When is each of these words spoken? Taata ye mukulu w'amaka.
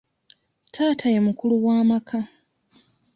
Taata 0.73 1.05
ye 1.13 1.19
mukulu 1.25 1.55
w'amaka. 1.65 2.17